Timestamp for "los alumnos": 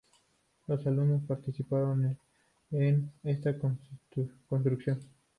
0.65-1.21